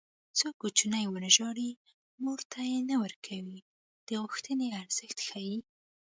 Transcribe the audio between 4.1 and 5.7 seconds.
غوښتنې ارزښت ښيي